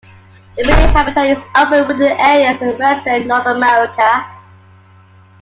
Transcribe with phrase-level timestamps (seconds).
[0.55, 4.27] Their breeding habitat is open wooded areas in western North America.